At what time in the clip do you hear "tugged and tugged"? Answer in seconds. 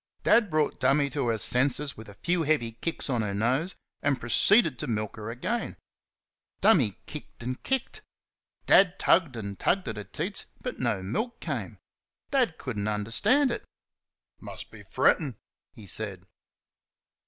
8.97-9.87